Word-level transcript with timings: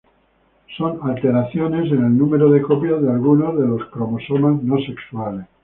Son 0.77 0.99
alteraciones 1.07 1.91
en 1.91 1.99
el 2.03 2.17
número 2.17 2.49
de 2.49 2.63
copias 2.63 3.03
de 3.03 3.11
alguno 3.11 3.53
de 3.55 3.67
los 3.67 3.85
cromosomas 3.91 4.59
no 4.63 4.79
sexuales. 4.79 5.45